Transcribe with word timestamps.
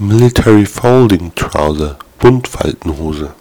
Military 0.00 0.64
Folding 0.64 1.30
Trouser 1.34 1.98
Buntfaltenhose. 2.18 3.34